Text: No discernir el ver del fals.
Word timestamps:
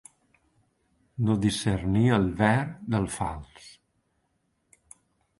No 1.25 1.33
discernir 1.43 2.05
el 2.17 2.25
ver 2.39 2.55
del 2.95 3.05
fals. 3.17 3.67